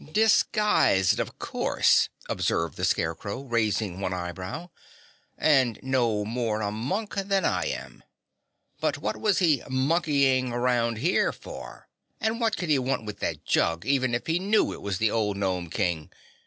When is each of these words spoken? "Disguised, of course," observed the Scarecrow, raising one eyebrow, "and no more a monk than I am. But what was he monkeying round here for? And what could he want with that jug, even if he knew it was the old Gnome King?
"Disguised, 0.13 1.19
of 1.19 1.37
course," 1.37 2.09
observed 2.27 2.75
the 2.75 2.85
Scarecrow, 2.85 3.43
raising 3.43 3.99
one 3.99 4.15
eyebrow, 4.15 4.71
"and 5.37 5.77
no 5.83 6.25
more 6.25 6.61
a 6.61 6.71
monk 6.71 7.13
than 7.13 7.45
I 7.45 7.65
am. 7.67 8.03
But 8.79 8.97
what 8.97 9.17
was 9.17 9.37
he 9.37 9.61
monkeying 9.69 10.49
round 10.53 10.97
here 10.97 11.31
for? 11.31 11.87
And 12.19 12.41
what 12.41 12.57
could 12.57 12.69
he 12.69 12.79
want 12.79 13.05
with 13.05 13.19
that 13.19 13.45
jug, 13.45 13.85
even 13.85 14.15
if 14.15 14.25
he 14.25 14.39
knew 14.39 14.73
it 14.73 14.81
was 14.81 14.97
the 14.97 15.11
old 15.11 15.37
Gnome 15.37 15.69
King? 15.69 16.09